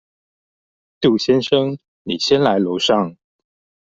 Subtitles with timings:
[0.99, 3.15] 杜先生，你先上來樓上